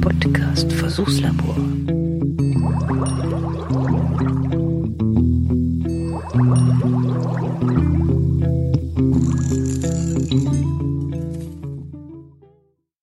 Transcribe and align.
Podcast 0.00 0.72
Versuchslabor. 0.72 1.56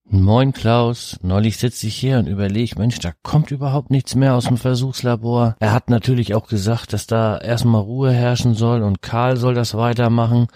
Moin 0.10 0.54
Klaus, 0.54 1.18
neulich 1.22 1.58
sitze 1.58 1.88
ich 1.88 1.96
hier 1.96 2.20
und 2.20 2.28
überlege, 2.28 2.78
Mensch, 2.78 3.00
da 3.00 3.12
kommt 3.24 3.52
überhaupt 3.52 3.92
nichts 3.92 4.16
mehr 4.16 4.36
aus 4.36 4.46
dem 4.46 4.58
Versuchslabor. 4.58 5.56
Er 5.60 5.74
hat 5.74 5.90
natürlich 5.90 6.34
auch 6.36 6.48
gesagt, 6.48 6.94
dass 6.94 7.08
da 7.08 7.38
erstmal 7.38 7.82
Ruhe 7.82 8.12
herrschen 8.12 8.54
soll 8.54 8.82
und 8.82 9.02
Karl 9.02 9.38
soll 9.38 9.54
das 9.54 9.76
weitermachen. 9.76 10.48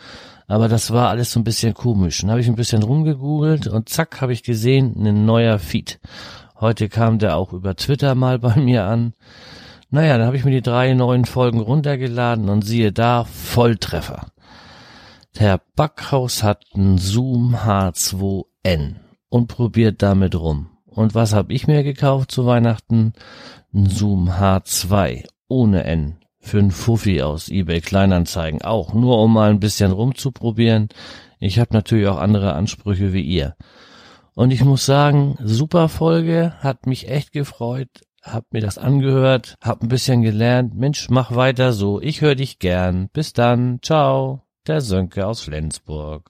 Aber 0.49 0.67
das 0.67 0.91
war 0.91 1.09
alles 1.09 1.31
so 1.31 1.39
ein 1.39 1.43
bisschen 1.43 1.75
komisch. 1.75 2.21
Dann 2.21 2.31
habe 2.31 2.41
ich 2.41 2.47
ein 2.47 2.55
bisschen 2.55 2.81
rumgegoogelt 2.81 3.67
und 3.67 3.87
zack, 3.87 4.19
habe 4.19 4.33
ich 4.33 4.41
gesehen, 4.41 4.95
ein 4.97 5.23
neuer 5.23 5.59
Feed. 5.59 5.99
Heute 6.59 6.89
kam 6.89 7.19
der 7.19 7.37
auch 7.37 7.53
über 7.53 7.75
Twitter 7.75 8.15
mal 8.15 8.39
bei 8.39 8.55
mir 8.59 8.85
an. 8.85 9.13
Naja, 9.91 10.17
dann 10.17 10.25
habe 10.25 10.37
ich 10.37 10.45
mir 10.45 10.51
die 10.51 10.63
drei 10.63 10.95
neuen 10.95 11.25
Folgen 11.25 11.59
runtergeladen 11.59 12.49
und 12.49 12.63
siehe 12.63 12.91
da, 12.91 13.25
Volltreffer. 13.25 14.31
Der 15.39 15.61
Backhaus 15.75 16.41
hat 16.41 16.65
einen 16.73 16.97
Zoom 16.97 17.55
H2N 17.55 18.95
und 19.29 19.47
probiert 19.47 20.01
damit 20.01 20.33
rum. 20.33 20.71
Und 20.87 21.13
was 21.13 21.33
habe 21.33 21.53
ich 21.53 21.67
mir 21.67 21.83
gekauft 21.83 22.31
zu 22.31 22.47
Weihnachten? 22.47 23.13
Ein 23.71 23.85
Zoom 23.85 24.31
H2 24.31 25.27
ohne 25.47 25.83
N 25.83 26.17
für 26.39 26.59
einen 26.59 26.71
Fuffi 26.71 27.21
aus 27.21 27.49
eBay 27.49 27.81
Kleinanzeigen. 27.81 28.61
Auch 28.61 28.93
nur 28.93 29.21
um 29.21 29.33
mal 29.33 29.49
ein 29.49 29.59
bisschen 29.59 29.91
rumzuprobieren. 29.91 30.89
Ich 31.39 31.59
habe 31.59 31.73
natürlich 31.73 32.07
auch 32.07 32.17
andere 32.17 32.53
Ansprüche 32.53 33.13
wie 33.13 33.21
ihr. 33.21 33.55
Und 34.35 34.51
ich 34.51 34.63
muss 34.63 34.85
sagen, 34.85 35.37
super 35.43 35.89
Folge, 35.89 36.53
hat 36.59 36.85
mich 36.85 37.09
echt 37.09 37.33
gefreut, 37.33 37.89
hab 38.23 38.51
mir 38.53 38.61
das 38.61 38.77
angehört, 38.77 39.55
hab 39.61 39.81
ein 39.81 39.89
bisschen 39.89 40.21
gelernt. 40.21 40.75
Mensch, 40.75 41.09
mach 41.09 41.35
weiter 41.35 41.73
so, 41.73 42.01
ich 42.01 42.21
höre 42.21 42.35
dich 42.35 42.59
gern. 42.59 43.09
Bis 43.11 43.33
dann, 43.33 43.79
ciao. 43.81 44.43
Der 44.67 44.81
Sönke 44.81 45.25
aus 45.25 45.41
Flensburg. 45.41 46.29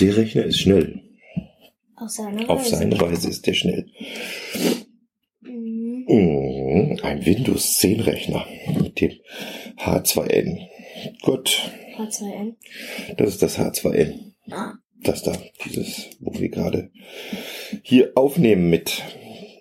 Der 0.00 0.16
Rechner 0.16 0.44
ist 0.44 0.60
schnell. 0.60 1.07
Auf 2.00 2.10
seine 2.10 2.48
Auf 2.48 2.60
Weise. 2.60 2.76
seine 2.76 3.00
Weise 3.00 3.28
ist 3.28 3.46
der 3.46 3.54
schnell. 3.54 3.86
Mhm. 5.40 6.04
Mhm, 6.08 6.98
Ein 7.02 7.24
Windows 7.26 7.78
10 7.78 8.00
Rechner 8.00 8.46
mit 8.82 9.00
dem 9.00 9.12
H2N. 9.76 10.66
Gut, 11.22 11.70
H2N. 11.96 12.54
das 13.16 13.30
ist 13.30 13.42
das 13.42 13.58
H2N. 13.58 14.32
Ah. 14.50 14.74
Das 15.02 15.22
da, 15.22 15.32
dieses, 15.64 16.10
wo 16.20 16.32
wir 16.38 16.48
gerade 16.48 16.90
hier 17.82 18.12
aufnehmen 18.16 18.68
mit, 18.68 19.02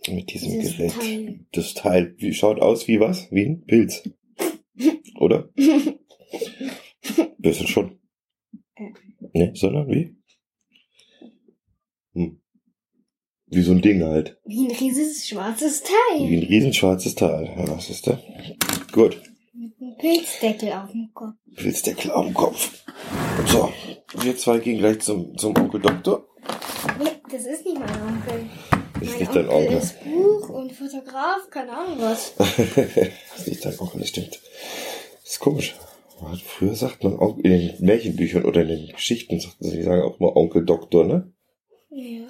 mit 0.10 0.34
diesem 0.34 0.52
Dieses 0.60 0.78
Gerät. 0.78 0.94
Teil. 0.94 1.40
Das 1.52 1.74
Teil, 1.76 2.16
wie 2.18 2.34
schaut 2.34 2.60
aus 2.60 2.88
wie 2.88 3.00
was? 3.00 3.32
Wie 3.32 3.46
ein 3.46 3.64
Pilz. 3.66 4.04
Oder? 5.20 5.50
Ist 7.44 7.70
schon. 7.70 8.00
Ne, 9.34 9.52
sondern 9.56 9.88
wie? 9.90 10.17
Hm. 12.18 12.42
Wie 13.50 13.62
so 13.62 13.72
ein 13.72 13.82
Ding 13.82 14.04
halt. 14.04 14.38
Wie 14.44 14.66
ein 14.68 14.72
riesiges 14.76 15.28
schwarzes 15.28 15.84
Wie 15.84 16.18
Teil. 16.18 16.38
ein 16.40 16.44
riesenschwarzes 16.44 17.16
Teil. 17.16 17.46
Ja, 17.58 17.68
was 17.70 17.90
ist 17.90 18.08
da? 18.08 18.20
Gut. 18.92 19.22
Mit 19.54 19.72
einem 19.80 19.98
Pilzdeckel 19.98 20.74
auf 20.74 20.92
dem 20.92 21.10
Kopf. 21.14 21.36
Pilzdeckel 21.56 22.12
am 22.12 22.34
Kopf. 22.34 22.84
So, 23.46 23.72
wir 24.22 24.36
zwei 24.36 24.58
gehen 24.58 24.80
gleich 24.80 25.00
zum, 25.00 25.38
zum 25.38 25.56
Onkel 25.56 25.80
Doktor. 25.80 26.28
Nee, 27.02 27.10
das 27.32 27.46
ist 27.46 27.66
nicht 27.66 27.80
mein 27.80 28.02
Onkel. 28.02 28.50
Ist 29.00 29.12
mein 29.12 29.20
nicht 29.20 29.36
dein 29.36 29.50
Onkel. 29.50 29.78
ist 29.78 30.04
Buch 30.04 30.50
und 30.50 30.72
Fotograf, 30.74 31.50
keine 31.52 31.72
Ahnung 31.72 31.98
was. 32.00 32.34
das 32.36 32.58
ist 33.38 33.48
nicht 33.48 33.64
dein 33.64 33.80
Onkel, 33.80 34.00
das 34.02 34.10
stimmt. 34.10 34.42
Das 35.24 35.32
ist 35.34 35.40
komisch. 35.40 35.76
Früher 36.44 36.74
sagt 36.74 37.04
man 37.04 37.18
auch 37.20 37.38
in 37.38 37.52
den 37.52 37.76
Märchenbüchern 37.80 38.44
oder 38.44 38.64
in 38.64 38.70
den 38.70 38.88
Geschichten, 38.88 39.40
sagten 39.40 39.70
sie, 39.70 39.84
sagen 39.84 40.02
auch 40.02 40.20
mal 40.20 40.32
Onkel 40.36 40.66
Doktor, 40.66 41.06
ne? 41.06 41.32
Ja. 41.90 42.28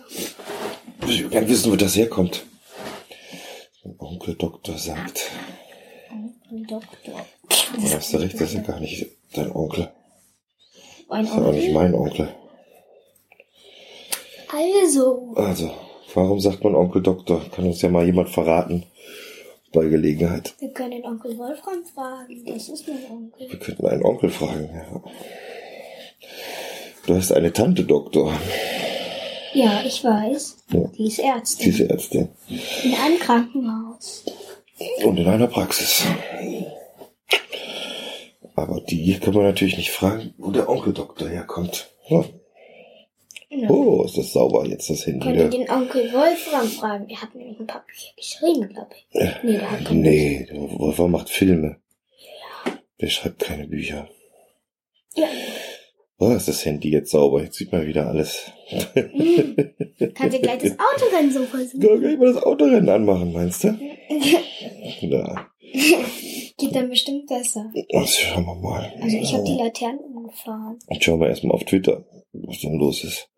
Ich 1.07 1.23
will 1.23 1.29
gerne 1.29 1.49
wissen, 1.49 1.71
wo 1.71 1.75
das 1.75 1.95
herkommt. 1.95 2.45
Wenn 3.83 3.95
Onkel 3.99 4.35
Doktor 4.35 4.77
sagt. 4.77 5.31
Onkel 6.11 6.67
Doktor. 6.67 7.25
Da 7.49 7.95
hast 7.95 8.13
du 8.13 8.17
recht, 8.17 8.35
das 8.35 8.49
ist 8.49 8.53
ja 8.55 8.61
gar 8.61 8.79
nicht 8.79 9.07
dein 9.33 9.51
Onkel. 9.51 9.91
Ein 11.09 11.25
Das 11.25 11.33
ist 11.33 11.37
ja 11.37 11.45
auch 11.45 11.51
nicht 11.53 11.69
Onkel. 11.69 11.73
mein 11.73 11.93
Onkel. 11.95 12.35
Also. 14.49 15.33
Also, 15.35 15.73
warum 16.13 16.39
sagt 16.39 16.63
man 16.63 16.75
Onkel 16.75 17.01
Doktor? 17.01 17.41
Kann 17.51 17.65
uns 17.65 17.81
ja 17.81 17.89
mal 17.89 18.05
jemand 18.05 18.29
verraten. 18.29 18.83
Bei 19.73 19.85
Gelegenheit. 19.85 20.55
Wir 20.59 20.71
können 20.71 20.91
den 20.91 21.03
Onkel 21.03 21.37
Wolfram 21.37 21.83
fragen. 21.93 22.45
Das 22.45 22.69
ist 22.69 22.87
mein 22.87 23.03
Onkel. 23.11 23.49
Wir 23.51 23.59
könnten 23.59 23.85
einen 23.85 24.03
Onkel 24.05 24.29
fragen. 24.29 24.69
Ja. 24.73 25.03
Du 27.05 27.15
hast 27.15 27.31
eine 27.33 27.51
Tante 27.51 27.83
Doktor. 27.83 28.31
Ja, 29.57 29.83
ich 29.85 30.03
weiß. 30.03 30.57
Ja. 30.71 30.91
Die 30.97 31.07
ist 31.07 31.19
Ärztin. 31.19 31.65
Diese 31.65 31.89
Ärztin. 31.89 32.29
In 32.83 32.93
einem 32.93 33.19
Krankenhaus. 33.19 34.23
Und 35.03 35.17
in 35.17 35.27
einer 35.27 35.47
Praxis. 35.47 36.03
Aber 38.55 38.81
die 38.81 39.19
kann 39.19 39.33
man 39.33 39.43
natürlich 39.43 39.77
nicht 39.77 39.91
fragen, 39.91 40.33
wo 40.37 40.51
der 40.51 40.69
Onkel 40.69 40.93
Doktor 40.93 41.29
herkommt. 41.29 41.89
Ja. 42.07 42.23
Ja. 43.49 43.69
Oh, 43.69 44.03
ist 44.03 44.17
das 44.17 44.33
sauber 44.33 44.65
jetzt 44.67 44.89
das 44.89 45.05
Handy. 45.05 45.25
Könnt 45.25 45.37
ihr 45.37 45.43
Ja. 45.43 45.49
den 45.49 45.69
Onkel 45.69 46.11
Wolfram 46.11 46.67
fragen? 46.67 47.07
Der 47.07 47.21
hat 47.21 47.33
nämlich 47.33 47.59
ein 47.59 47.65
paar 47.67 47.83
Bücher 47.87 48.13
geschrieben, 48.15 48.69
glaube 48.69 48.89
ich. 48.95 49.07
Nee, 49.43 49.57
der 49.57 49.71
hat 49.71 49.91
Nee, 49.91 50.47
Wolfram 50.51 51.11
macht 51.11 51.29
Filme. 51.29 51.77
Der 52.99 53.07
schreibt 53.07 53.39
keine 53.39 53.67
Bücher. 53.67 54.09
Ja. 56.19 56.27
Oh, 56.27 56.31
ist 56.35 56.47
das 56.47 56.65
Handy 56.65 56.89
jetzt 56.91 57.11
sauber. 57.11 57.43
Jetzt 57.43 57.57
sieht 57.57 57.71
man 57.71 57.85
wieder 57.85 58.07
alles. 58.07 58.51
Hm. 58.93 59.55
Kannst 60.15 60.37
du 60.37 60.41
gleich 60.41 60.61
das 60.63 60.71
Autorennen 60.95 61.31
so 61.31 61.43
versuchen? 61.43 61.79
Kann 61.79 62.03
ich 62.11 62.17
mal 62.17 62.33
das 62.33 62.43
Autorennen 62.43 62.89
anmachen, 62.89 63.33
meinst 63.33 63.63
du? 63.63 63.77
Na, 65.03 65.47
Geht 66.57 66.75
dann 66.75 66.89
bestimmt 66.89 67.27
besser. 67.27 67.71
das 67.89 68.17
schauen 68.17 68.45
wir 68.45 68.55
mal. 68.55 68.91
Also 69.01 69.17
ich 69.17 69.33
habe 69.33 69.43
die 69.43 69.57
Laternen 69.57 69.99
umgefahren. 69.99 70.79
Jetzt 70.89 71.03
schauen 71.03 71.19
wir 71.19 71.27
erstmal 71.27 71.53
auf 71.55 71.65
Twitter, 71.65 72.03
was 72.33 72.61
denn 72.61 72.79
los 72.79 73.03
ist. 73.03 73.29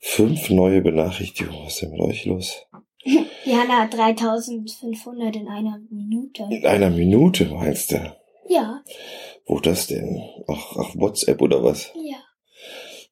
Fünf 0.00 0.50
neue 0.50 0.82
Benachrichtigungen. 0.82 1.64
Was 1.64 1.74
ist 1.74 1.82
denn 1.82 1.92
mit 1.92 2.00
euch 2.00 2.26
los? 2.26 2.66
Jana 3.44 3.82
hat 3.82 3.94
3500 3.94 5.36
in 5.36 5.48
einer 5.48 5.80
Minute. 5.90 6.46
In 6.50 6.66
einer 6.66 6.90
Minute, 6.90 7.46
meinst 7.46 7.92
du? 7.92 8.14
Ja, 8.48 8.82
Wo 9.46 9.60
das 9.60 9.86
denn? 9.86 10.20
Ach, 10.48 10.76
ach, 10.76 10.94
WhatsApp 10.96 11.40
oder 11.40 11.62
was? 11.62 11.92
ja. 11.94 12.16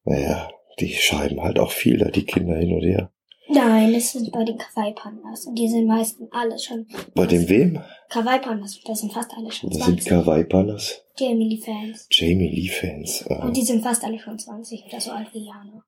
Naja, 0.06 0.50
die 0.80 0.92
schreiben 0.92 1.40
halt 1.40 1.58
auch 1.58 1.70
viel 1.70 1.96
da, 1.96 2.10
die 2.10 2.24
Kinder 2.26 2.56
hin 2.56 2.74
und 2.74 2.82
her. 2.82 3.10
Nein, 3.48 3.94
es 3.94 4.12
sind 4.12 4.32
bei 4.32 4.44
den 4.44 4.58
Kawaii-Pandas. 4.58 5.46
Und 5.46 5.54
die 5.58 5.68
sind 5.68 5.86
meistens 5.86 6.28
alle 6.32 6.58
schon. 6.58 6.86
Bei 7.14 7.26
dem 7.26 7.48
wem? 7.48 7.80
Kawaii-Pandas, 8.10 8.80
das 8.84 9.00
sind 9.00 9.12
fast 9.12 9.30
alle 9.36 9.50
schon 9.52 9.70
Das 9.70 9.84
sind 9.84 10.02
20. 10.02 10.08
Kawaii-Panas. 10.08 11.04
Jamie 11.18 11.48
Lee-Fans. 11.48 12.08
Jamie 12.10 12.48
Lee-Fans. 12.48 13.26
Ah. 13.28 13.46
Und 13.46 13.56
die 13.56 13.62
sind 13.62 13.82
fast 13.82 14.02
alle 14.04 14.18
schon 14.18 14.38
20 14.38 14.84
oder 14.86 15.00
so 15.00 15.10
alt 15.10 15.28
wie 15.32 15.46
Jana. 15.46 15.84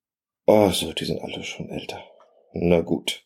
Ach 0.47 0.73
so, 0.73 0.93
die 0.93 1.05
sind 1.05 1.21
alle 1.21 1.43
schon 1.43 1.69
älter. 1.71 2.01
Na 2.53 2.81
gut. 2.81 3.25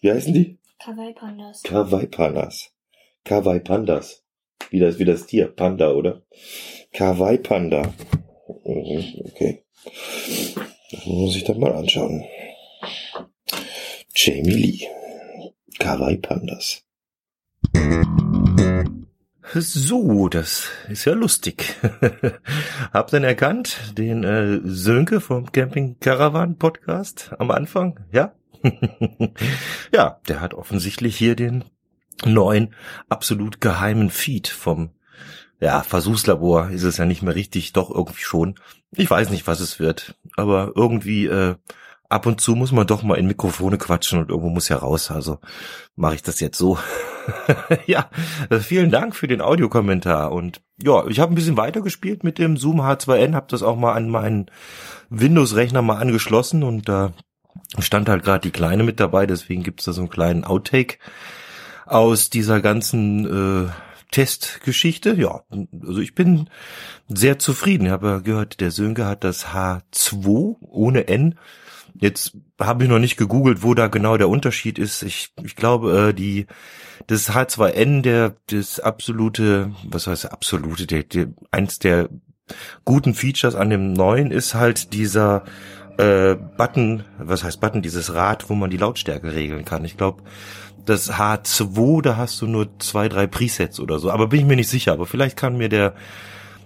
Wie 0.00 0.10
heißen 0.10 0.32
die? 0.32 0.58
Kawaii-Pandas. 0.78 1.62
Kawaii-Panas. 1.62 2.72
Kawaii-Pandas. 3.24 4.24
Wie 4.70 4.78
das, 4.80 4.98
wie 4.98 5.04
das 5.04 5.26
Tier. 5.26 5.48
Panda, 5.48 5.92
oder? 5.92 6.22
Kawaii-Panda. 6.92 7.94
Mhm, 8.64 9.04
Okay. 9.26 9.64
Das 10.90 11.04
muss 11.06 11.36
ich 11.36 11.44
dann 11.44 11.60
mal 11.60 11.72
anschauen. 11.72 12.24
Jamie 14.14 14.50
Lee. 14.50 14.86
Kawaii-Pandas. 15.78 16.82
So, 19.54 20.28
das 20.28 20.68
ist 20.88 21.06
ja 21.06 21.14
lustig. 21.14 21.74
Habt 22.92 23.12
ihr 23.14 23.22
erkannt? 23.22 23.78
Den 23.96 24.22
äh, 24.24 24.60
Sönke 24.64 25.20
vom 25.20 25.50
Camping 25.52 25.98
Caravan 26.00 26.58
Podcast 26.58 27.32
am 27.38 27.50
Anfang? 27.50 28.00
Ja? 28.12 28.34
ja, 29.92 30.20
der 30.28 30.40
hat 30.40 30.52
offensichtlich 30.52 31.16
hier 31.16 31.34
den 31.34 31.64
neuen, 32.24 32.74
absolut 33.08 33.60
geheimen 33.60 34.10
Feed 34.10 34.48
vom 34.48 34.90
ja, 35.60 35.82
Versuchslabor 35.82 36.70
ist 36.70 36.84
es 36.84 36.98
ja 36.98 37.04
nicht 37.04 37.22
mehr 37.22 37.34
richtig, 37.34 37.72
doch 37.72 37.90
irgendwie 37.90 38.22
schon. 38.22 38.54
Ich 38.92 39.10
weiß 39.10 39.30
nicht, 39.30 39.46
was 39.46 39.60
es 39.60 39.80
wird, 39.80 40.14
aber 40.36 40.72
irgendwie 40.76 41.26
äh, 41.26 41.56
ab 42.08 42.26
und 42.26 42.40
zu 42.40 42.54
muss 42.54 42.72
man 42.72 42.86
doch 42.86 43.02
mal 43.02 43.16
in 43.16 43.26
Mikrofone 43.26 43.76
quatschen 43.76 44.20
und 44.20 44.30
irgendwo 44.30 44.50
muss 44.50 44.68
ja 44.68 44.76
raus. 44.76 45.10
Also 45.10 45.38
mache 45.96 46.14
ich 46.14 46.22
das 46.22 46.40
jetzt 46.40 46.58
so. 46.58 46.78
ja, 47.86 48.08
vielen 48.60 48.90
Dank 48.90 49.16
für 49.16 49.26
den 49.26 49.40
Audiokommentar. 49.40 50.32
Und 50.32 50.62
ja, 50.80 51.06
ich 51.06 51.18
habe 51.18 51.32
ein 51.32 51.34
bisschen 51.34 51.56
weitergespielt 51.56 52.22
mit 52.22 52.38
dem 52.38 52.56
Zoom 52.56 52.80
H2N, 52.80 53.34
habe 53.34 53.46
das 53.50 53.62
auch 53.62 53.76
mal 53.76 53.94
an 53.94 54.08
meinen 54.08 54.46
Windows-Rechner 55.10 55.82
mal 55.82 55.96
angeschlossen 55.96 56.62
und 56.62 56.88
da 56.88 57.12
stand 57.80 58.08
halt 58.08 58.24
gerade 58.24 58.42
die 58.42 58.52
Kleine 58.52 58.84
mit 58.84 59.00
dabei, 59.00 59.26
deswegen 59.26 59.62
gibt's 59.62 59.84
da 59.84 59.92
so 59.92 60.02
einen 60.02 60.10
kleinen 60.10 60.44
Outtake 60.44 60.98
aus 61.88 62.30
dieser 62.30 62.60
ganzen 62.60 63.66
äh, 63.66 63.70
Testgeschichte. 64.10 65.14
Ja, 65.14 65.42
also 65.82 66.00
ich 66.00 66.14
bin 66.14 66.48
sehr 67.08 67.38
zufrieden. 67.38 67.86
Ich 67.86 67.92
habe 67.92 68.22
gehört, 68.22 68.60
der 68.60 68.70
Sönke 68.70 69.06
hat 69.06 69.24
das 69.24 69.48
H2 69.48 70.56
ohne 70.60 71.08
N 71.08 71.34
Jetzt 72.00 72.36
habe 72.60 72.84
ich 72.84 72.90
noch 72.90 72.98
nicht 72.98 73.16
gegoogelt, 73.16 73.62
wo 73.62 73.74
da 73.74 73.88
genau 73.88 74.16
der 74.16 74.28
Unterschied 74.28 74.78
ist. 74.78 75.02
Ich, 75.02 75.32
ich 75.42 75.56
glaube, 75.56 76.10
äh, 76.10 76.14
die 76.14 76.46
das 77.06 77.30
H2N, 77.30 78.02
der 78.02 78.36
das 78.50 78.80
absolute, 78.80 79.72
was 79.84 80.06
heißt 80.06 80.30
absolute, 80.30 80.86
der, 80.86 81.02
der 81.04 81.28
eins 81.50 81.78
der 81.78 82.08
guten 82.84 83.14
Features 83.14 83.54
an 83.54 83.70
dem 83.70 83.92
neuen 83.92 84.30
ist 84.30 84.54
halt 84.54 84.92
dieser 84.92 85.44
äh, 85.98 86.36
Button, 86.56 87.04
was 87.18 87.44
heißt 87.44 87.60
Button, 87.60 87.82
dieses 87.82 88.14
Rad, 88.14 88.48
wo 88.48 88.54
man 88.54 88.70
die 88.70 88.76
Lautstärke 88.76 89.34
regeln 89.34 89.64
kann. 89.64 89.84
Ich 89.84 89.96
glaube, 89.96 90.22
das 90.86 91.12
H2, 91.12 92.02
da 92.02 92.16
hast 92.16 92.40
du 92.40 92.46
nur 92.46 92.78
zwei, 92.78 93.08
drei 93.08 93.26
Presets 93.26 93.78
oder 93.78 93.98
so. 93.98 94.10
Aber 94.10 94.28
bin 94.28 94.40
ich 94.40 94.46
mir 94.46 94.56
nicht 94.56 94.70
sicher. 94.70 94.92
Aber 94.92 95.06
vielleicht 95.06 95.36
kann 95.36 95.58
mir 95.58 95.68
der 95.68 95.94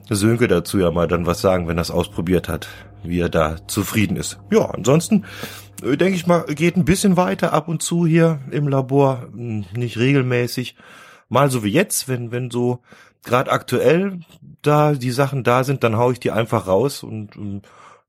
Sönke 0.09 0.49
dazu 0.49 0.79
ja 0.79 0.91
mal 0.91 1.09
dann 1.09 1.27
was 1.27 1.41
sagen, 1.41 1.67
wenn 1.67 1.79
er 1.79 1.83
es 1.83 1.91
ausprobiert 1.91 2.49
hat, 2.49 2.69
wie 3.03 3.21
er 3.21 3.31
da 3.31 3.57
zufrieden 3.67 4.17
ist. 4.17 4.39
Ja, 4.51 4.67
ansonsten 4.67 5.25
äh, 5.83 5.97
denke 5.97 6.15
ich 6.15 6.27
mal, 6.27 6.45
geht 6.45 6.77
ein 6.77 6.85
bisschen 6.85 7.17
weiter 7.17 7.53
ab 7.53 7.69
und 7.69 7.83
zu 7.83 8.07
hier 8.07 8.41
im 8.51 8.69
Labor, 8.69 9.29
hm, 9.33 9.65
nicht 9.75 9.99
regelmäßig. 9.99 10.77
Mal 11.29 11.51
so 11.51 11.65
wie 11.65 11.71
jetzt, 11.71 12.07
wenn, 12.09 12.31
wenn 12.31 12.51
so 12.51 12.81
gerade 13.25 13.51
aktuell 13.51 14.21
da 14.61 14.93
die 14.93 15.11
Sachen 15.11 15.43
da 15.43 15.65
sind, 15.65 15.83
dann 15.83 15.97
hau 15.97 16.11
ich 16.11 16.21
die 16.21 16.31
einfach 16.31 16.67
raus 16.67 17.03
und, 17.03 17.37
und 17.37 17.63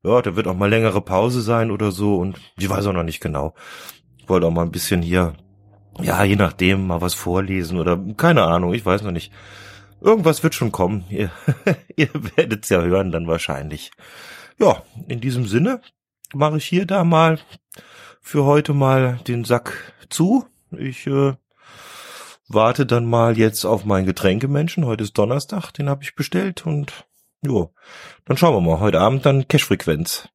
ja, 0.04 0.22
da 0.22 0.36
wird 0.36 0.48
auch 0.48 0.56
mal 0.56 0.70
längere 0.70 1.02
Pause 1.02 1.42
sein 1.42 1.72
oder 1.72 1.92
so 1.92 2.18
und 2.18 2.40
ich 2.58 2.70
weiß 2.70 2.86
auch 2.88 2.94
noch 2.94 3.04
nicht 3.04 3.22
genau. 3.22 3.54
Ich 4.18 4.28
wollte 4.28 4.48
auch 4.48 4.52
mal 4.52 4.64
ein 4.64 4.72
bisschen 4.72 5.02
hier, 5.02 5.34
ja, 6.02 6.24
je 6.24 6.36
nachdem, 6.36 6.88
mal 6.88 7.02
was 7.02 7.14
vorlesen 7.14 7.80
oder 7.80 7.98
keine 8.18 8.44
Ahnung, 8.44 8.74
ich 8.74 8.86
weiß 8.86 9.04
noch 9.04 9.12
nicht. 9.12 9.32
Irgendwas 10.02 10.44
wird 10.44 10.54
schon 10.54 10.74
kommen. 10.74 11.06
Ihr, 11.10 11.32
ihr 11.96 12.10
werdet's 12.36 12.70
ja 12.70 12.82
hören 12.82 13.12
dann 13.12 13.28
wahrscheinlich. 13.28 13.92
Ja, 14.60 14.84
in 15.08 15.22
diesem 15.22 15.46
Sinne 15.46 15.82
mache 16.34 16.58
ich 16.58 16.66
hier 16.66 16.86
da 16.86 17.04
mal 17.04 17.40
für 18.22 18.44
heute 18.44 18.74
mal 18.74 19.20
den 19.28 19.46
Sack 19.46 19.94
zu. 20.10 20.46
Ich 20.72 21.08
äh, 21.08 21.34
warte 22.48 22.86
dann 22.86 23.06
mal 23.06 23.38
jetzt 23.38 23.64
auf 23.64 23.86
meinen 23.86 24.06
Getränkemenschen. 24.06 24.86
Heute 24.86 25.04
ist 25.06 25.18
Donnerstag, 25.18 25.72
den 25.72 25.90
habe 25.90 26.04
ich 26.04 26.16
bestellt 26.16 26.66
und 26.66 27.06
jo, 27.46 27.74
dann 28.26 28.38
schauen 28.38 28.56
wir 28.56 28.62
mal. 28.62 28.80
Heute 28.80 29.00
Abend 29.00 29.26
dann 29.26 29.48
Cashfrequenz. 29.48 30.30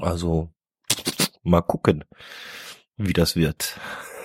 Also 0.00 0.50
mal 1.42 1.62
gucken, 1.62 2.04
wie 2.96 3.12
das 3.12 3.36
wird. 3.36 3.78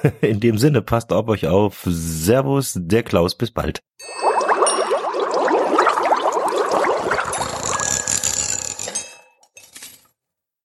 In 0.21 0.39
dem 0.39 0.57
Sinne, 0.57 0.81
passt 0.81 1.11
auf 1.11 1.27
euch 1.27 1.47
auf. 1.47 1.83
Servus, 1.85 2.73
der 2.77 3.03
Klaus, 3.03 3.35
bis 3.35 3.51
bald. 3.51 3.81